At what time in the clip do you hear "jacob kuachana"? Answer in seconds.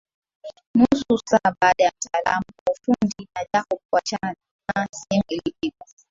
3.53-4.35